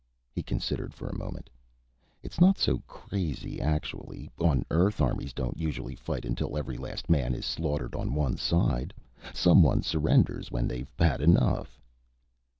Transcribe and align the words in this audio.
He 0.31 0.41
considered 0.41 0.95
for 0.95 1.07
a 1.07 1.15
moment. 1.15 1.47
"It's 2.23 2.41
not 2.41 2.57
so 2.57 2.79
crazy, 2.87 3.61
actually. 3.61 4.31
On 4.39 4.65
Earth, 4.71 4.99
armies 4.99 5.31
don't 5.31 5.55
usually 5.55 5.93
fight 5.93 6.25
until 6.25 6.57
every 6.57 6.75
last 6.75 7.07
man 7.07 7.35
is 7.35 7.45
slaughtered 7.45 7.93
on 7.93 8.15
one 8.15 8.37
side. 8.37 8.95
Someone 9.31 9.83
surrenders 9.83 10.49
when 10.51 10.67
they've 10.67 10.89
had 10.97 11.21
enough." 11.21 11.79